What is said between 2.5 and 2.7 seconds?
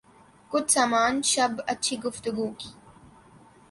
کی